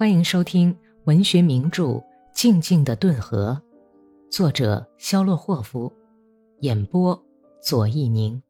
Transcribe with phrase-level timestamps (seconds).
[0.00, 0.74] 欢迎收听
[1.04, 1.84] 文学名著
[2.32, 3.60] 《静静的顿河》，
[4.34, 5.92] 作者肖洛霍夫，
[6.60, 7.22] 演播
[7.62, 8.42] 左一宁。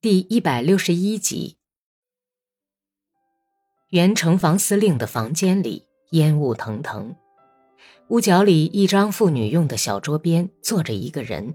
[0.00, 1.58] 第一百六十一集。
[3.90, 7.14] 原城防司令的房间里烟雾腾腾，
[8.08, 11.54] 屋角里一张妇女用的小桌边坐着一个人，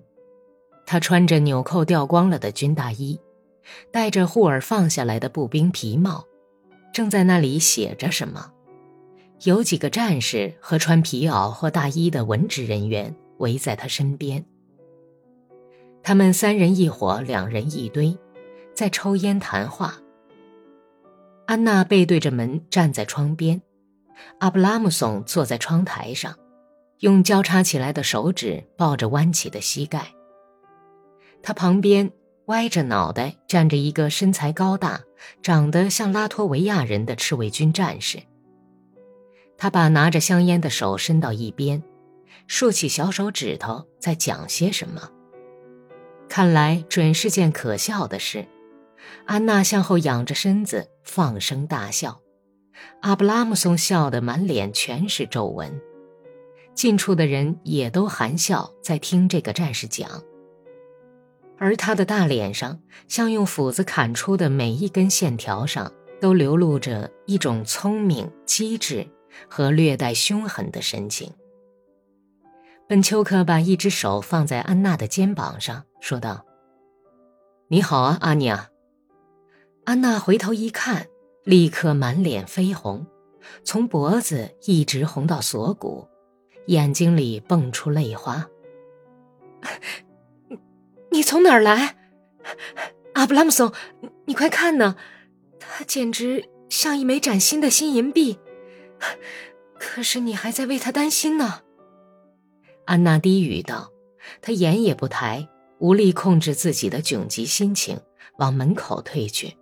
[0.85, 3.19] 他穿着纽扣掉光了的军大衣，
[3.91, 6.23] 戴着护耳放下来的步兵皮帽。
[6.95, 8.53] 正在那里写着什么，
[9.43, 14.45] 有几个战士和穿皮袄或大衣的文职人员围在他身边。
[16.01, 18.17] 他们三人一伙，两人一堆，
[18.73, 19.95] 在抽烟谈话。
[21.47, 23.61] 安娜背对着门站在窗边，
[24.39, 26.33] 阿布拉姆松坐在窗台上，
[26.99, 30.13] 用交叉起来的手指抱着弯起的膝盖。
[31.43, 32.09] 他旁边。
[32.47, 35.01] 歪着脑袋站着一个身材高大、
[35.41, 38.19] 长得像拉脱维亚人的赤卫军战士。
[39.57, 41.81] 他把拿着香烟的手伸到一边，
[42.45, 45.09] 竖起小手指头在讲些什么。
[46.27, 48.45] 看来准是件可笑的事。
[49.25, 52.21] 安娜向后仰着身子，放声大笑。
[53.01, 55.79] 阿布拉姆松笑得满脸全是皱纹。
[56.73, 60.21] 近处的人也都含笑在听这个战士讲。
[61.57, 69.07] 而他的大脸上，像用斧子砍出的每一根线条上，都流露着一种聪明、机智
[69.49, 71.31] 和略带凶狠的神情。
[72.87, 76.45] 本丘克把一只手放在安娜的肩膀上，说道
[77.67, 78.69] ：“你好啊，阿尼亚。”
[79.85, 81.07] 安娜回头一看，
[81.43, 83.05] 立刻满脸绯红，
[83.63, 86.07] 从脖子一直红到锁骨，
[86.67, 88.47] 眼睛里蹦出泪花。
[91.15, 91.95] 你从哪儿来，
[93.13, 93.71] 阿布拉姆松？
[94.25, 94.97] 你快看呢，
[95.57, 98.37] 他简直像一枚崭新的新银币。
[99.79, 101.61] 可是你还在为他担心呢。
[102.85, 103.93] 安娜低语道，
[104.41, 105.47] 她眼也不抬，
[105.79, 107.97] 无力控制自己的窘急心情，
[108.37, 109.55] 往门口退去。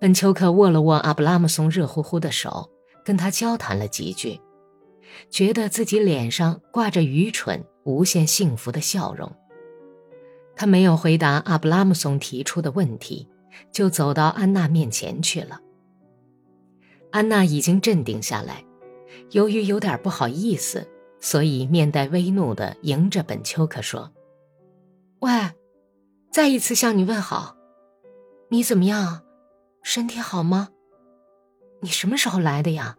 [0.00, 2.70] 本丘克握了握阿布拉姆松热乎乎的手，
[3.04, 4.40] 跟他交谈了几句，
[5.28, 9.30] 觉得自己脸上挂着愚蠢、无限幸福的笑容。
[10.56, 13.28] 他没有回答阿布拉姆松提出的问题，
[13.72, 15.60] 就走到安娜面前去了。
[17.10, 18.64] 安娜已经镇定下来，
[19.30, 20.88] 由于有点不好意思，
[21.20, 24.12] 所以面带微怒地迎着本丘克说
[25.20, 25.30] ：“喂，
[26.30, 27.56] 再一次向你问好，
[28.48, 29.22] 你怎么样？
[29.82, 30.70] 身体好吗？
[31.82, 32.96] 你什么时候来的呀？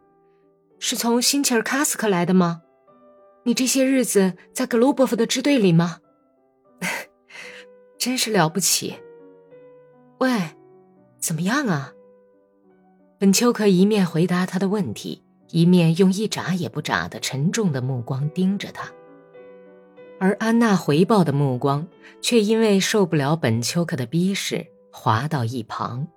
[0.79, 2.61] 是从辛切尔卡斯克来的吗？
[3.43, 5.99] 你这些日子在格鲁波夫的支队里吗？”
[8.05, 8.95] 真是了不起！
[10.19, 10.29] 喂，
[11.17, 11.91] 怎么样啊？
[13.17, 18.91] 本丘克一面回答他的问题，一面用一眨也不眨的沉重的目光盯着他。
[20.19, 21.87] 而安娜回报的目光
[22.21, 26.07] 却因为受不了本丘克的逼视，滑到一旁。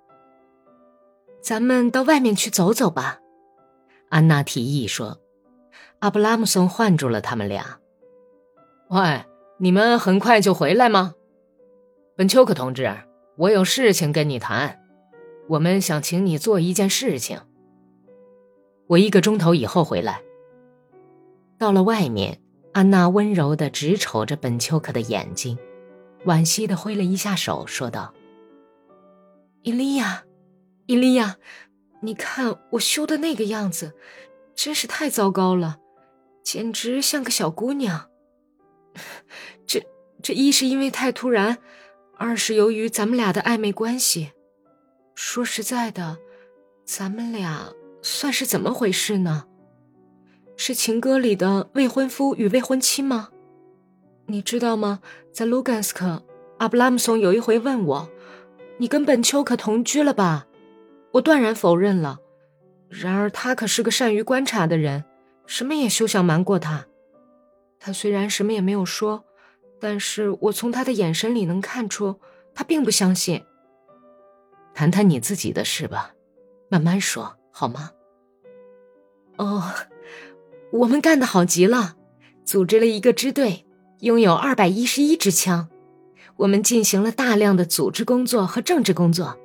[1.41, 3.17] 咱们到外面去走走吧，
[4.09, 5.19] 安娜提议说。
[5.97, 7.79] 阿布拉姆松唤住了他们俩。
[8.89, 9.25] 喂，
[9.57, 11.15] 你们很快就回来吗？
[12.19, 12.93] 本丘克同志，
[13.37, 14.77] 我有事情跟你谈。
[15.47, 17.39] 我们想请你做一件事情。
[18.87, 20.21] 我一个钟头以后回来。
[21.57, 22.41] 到了外面，
[22.73, 25.57] 安娜温柔的直瞅着本丘克的眼睛，
[26.25, 28.13] 惋惜的挥了一下手，说道
[29.63, 30.25] ：“伊利亚，
[30.87, 31.37] 伊利亚，
[32.01, 33.93] 你看我修的那个样子，
[34.53, 35.77] 真是太糟糕了，
[36.43, 38.09] 简直像个小姑娘。
[39.65, 39.81] 这
[40.21, 41.59] 这一是因为太突然。”
[42.21, 44.33] 二是由于咱们俩的暧昧关系，
[45.15, 46.17] 说实在的，
[46.83, 47.71] 咱们俩
[48.01, 49.45] 算是怎么回事呢？
[50.57, 53.29] 是情歌里的未婚夫与未婚妻吗？
[54.25, 54.99] 你知道吗？
[55.31, 56.21] 在卢甘斯克，
[56.57, 58.09] 阿布拉姆松有一回问我
[58.79, 60.45] ：“你跟本丘可同居了吧？”
[61.13, 62.19] 我断然否认了。
[62.89, 65.05] 然而他可是个善于观察的人，
[65.45, 66.85] 什么也休想瞒过他。
[67.79, 69.23] 他虽然什么也没有说。
[69.79, 72.19] 但是我从他的眼神里能看出，
[72.53, 73.43] 他并不相信。
[74.73, 76.13] 谈谈你自己的事吧，
[76.69, 77.91] 慢慢说好吗？
[79.37, 79.63] 哦，
[80.71, 81.95] 我们干得好极了，
[82.45, 83.65] 组织了一个支队，
[83.99, 85.69] 拥有二百一十一支枪。
[86.37, 89.37] 我们进行了大量的组织工作和政治工作。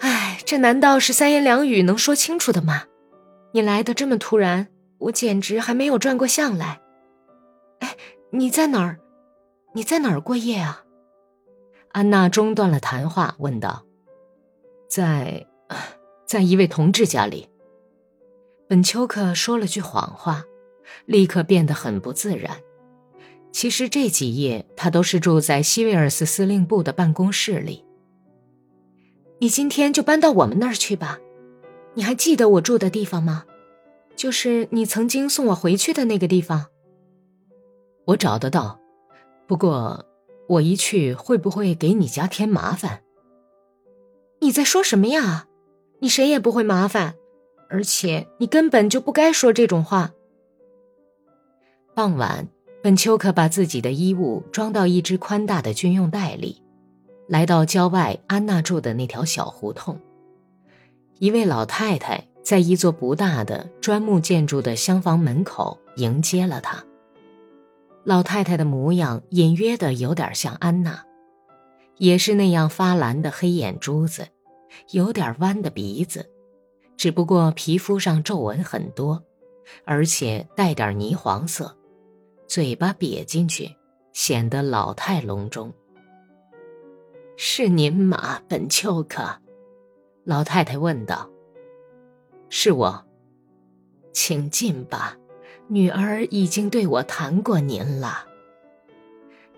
[0.00, 2.84] 哎，这难道是三言两语能说清楚的吗？
[3.52, 4.68] 你来的这么突然，
[4.98, 6.80] 我简直还没有转过向来。
[7.80, 7.96] 哎，
[8.30, 8.98] 你在哪儿？
[9.76, 10.84] 你在哪儿过夜啊？
[11.90, 13.84] 安娜中断了谈话，问道
[14.88, 15.44] ：“在
[16.24, 17.48] 在一位同志家里。
[18.68, 20.44] 本丘克说了句谎话，
[21.06, 22.56] 立刻变得很不自然。
[23.50, 27.84] 其实这几夜他都是住在西维尔斯司令部的办公室里。
[29.40, 31.18] 你今天就搬到我们那儿去吧。
[31.94, 33.44] 你还记得我住的地方吗？
[34.14, 36.66] 就是你曾经送我回去的那个地方。
[38.06, 38.78] 我找得到，
[39.46, 40.04] 不过
[40.48, 43.02] 我一去会不会给你家添麻烦？
[44.40, 45.46] 你在说什么呀？
[46.00, 47.14] 你谁也不会麻烦，
[47.68, 50.12] 而且你根本就不该说这种话。
[51.94, 52.48] 傍晚，
[52.82, 56.62] 本丘克把自己的衣物装到一只宽大的军用袋里，
[57.28, 59.98] 来到郊外安娜住的那条小胡同。
[61.18, 66.84] 一位老太太在一座不大的砖木建筑的厢房门口迎接了他。
[68.04, 71.04] 老太太的模样隐约的有点像安娜，
[71.96, 74.28] 也是那样发蓝的黑眼珠子，
[74.90, 76.30] 有点弯的鼻子，
[76.98, 79.24] 只不过皮肤上皱纹很多，
[79.86, 81.74] 而且带点泥黄色，
[82.46, 83.74] 嘴巴瘪进去，
[84.12, 85.72] 显得老态龙钟。
[87.36, 89.24] 是您吗，本丘克？
[90.24, 91.28] 老太太问道。
[92.50, 93.04] 是我，
[94.12, 95.16] 请进吧。
[95.68, 98.26] 女儿已经对我谈过您了。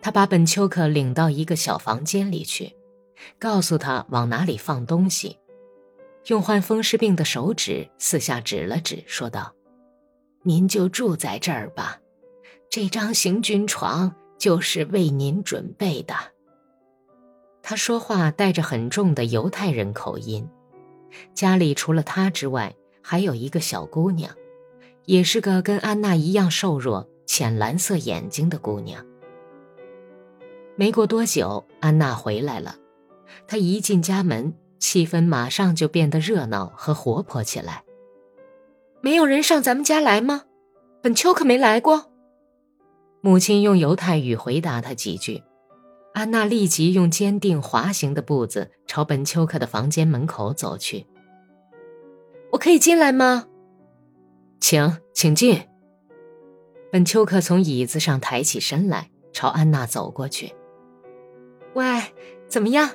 [0.00, 2.76] 他把本丘克领到一个小房间里去，
[3.38, 5.38] 告诉他往哪里放东西，
[6.26, 9.52] 用患风湿病的手指四下指了指，说道
[10.44, 11.98] ：“您就住在这儿吧，
[12.70, 16.14] 这张行军床就是为您准备的。”
[17.62, 20.48] 他说话带着很重的犹太人口音。
[21.34, 24.32] 家里除了他之外，还有一个小姑娘。
[25.06, 29.04] 也是个跟安娜一样瘦弱、浅蓝色眼睛的姑娘。
[30.76, 32.76] 没过多久，安娜回来了。
[33.48, 37.82] 她一进家门，气氛马上就变得热闹和活泼起来。
[39.00, 40.42] 没有人上咱们家来吗？
[41.02, 42.10] 本丘克没来过。
[43.20, 45.42] 母亲用犹太语回答她几句。
[46.12, 51.06] 安娜立即用坚定滑行的步子朝本丘克的房间门口走去。
[52.52, 53.46] 我可以进来吗？
[54.60, 55.66] 请，请进。
[56.90, 60.54] 本丘克从椅子上抬起身来，朝安娜走过去。
[61.74, 61.84] 喂，
[62.48, 62.90] 怎么样？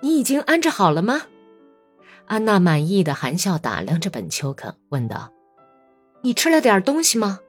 [0.00, 1.22] 你已经安置好了吗？
[2.26, 5.32] 安娜满意的含笑打量着本丘克，问道
[6.22, 7.40] ：“你吃了点东西吗？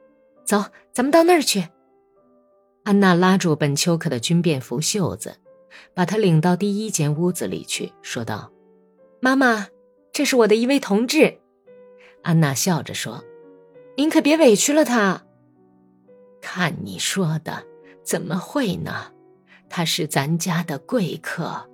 [0.44, 1.68] 走，咱们到那儿去。”
[2.84, 5.36] 安娜拉住本丘克的军便服袖子，
[5.94, 8.52] 把他领到第一间屋子里去，说道
[9.20, 9.66] ：“妈妈，
[10.12, 11.40] 这是我的一位同志。”
[12.22, 13.24] 安娜笑着说。
[13.98, 15.24] 您可别委屈了他。
[16.40, 17.64] 看你说的，
[18.04, 19.10] 怎么会呢？
[19.68, 21.68] 他是咱家的贵客。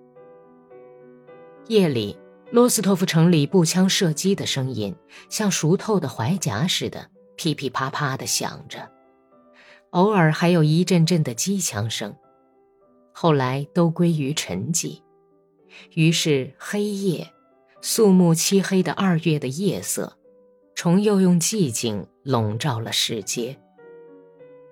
[1.69, 2.19] 夜里，
[2.51, 4.97] 罗斯托夫城里步枪射击的声音
[5.29, 8.91] 像熟透的怀夹似的，噼噼啪啪的响着，
[9.91, 12.17] 偶尔还有一阵阵的机枪声。
[13.13, 15.03] 后来都归于沉寂。
[15.93, 17.31] 于是黑夜，
[17.83, 20.17] 肃穆漆黑的二月的夜色。
[20.75, 23.57] 重又用寂静笼罩了世界。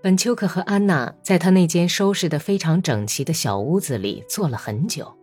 [0.02, 5.16] 本丘克和安娜在他那间收拾得非常整齐的小屋子里坐了很久。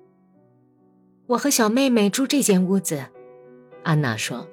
[1.28, 3.04] 我和小妹妹住这间屋子，
[3.84, 4.48] 安娜说：“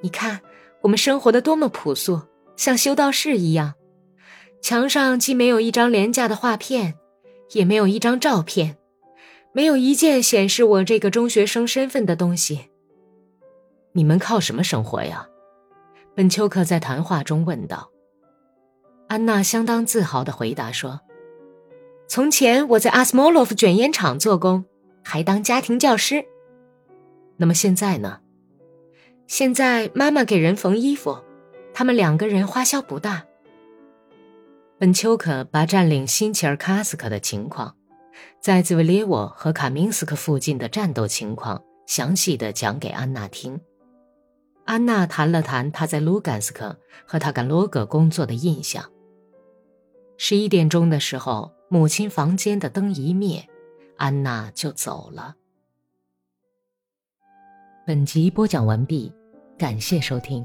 [0.00, 0.40] 你看，
[0.82, 2.22] 我们生活的多么朴素，
[2.56, 3.74] 像修道士一样。
[4.62, 6.94] 墙上既没有一张廉价的画片，
[7.52, 8.76] 也没有一张照片，
[9.52, 12.70] 没有一件显示我这个中学生身份的东西。
[13.92, 15.28] 你们靠什么生活呀？”
[16.16, 17.90] 本丘克在谈话中问道
[19.06, 20.98] ：“安娜相当自豪地回答说，
[22.08, 24.64] 从前我在阿斯莫洛夫卷烟厂做工，
[25.04, 26.24] 还当家庭教师。
[27.36, 28.20] 那么现在呢？
[29.26, 31.18] 现在妈妈给人缝衣服，
[31.74, 33.26] 他们两个人花销不大。”
[34.80, 37.76] 本丘克把占领新切尔卡斯克的情况，
[38.40, 43.60] 在兹维列沃和卡明斯克附近的战斗情况详细的讲给安娜听。
[44.66, 48.84] 安娜谈了谈她在卢甘斯克和塔甘罗格工作的印象。
[50.18, 53.48] 十一点钟的时候，母亲房间的灯一灭，
[53.96, 55.36] 安娜就走了。
[57.86, 59.12] 本集播讲完毕，
[59.56, 60.44] 感谢收听。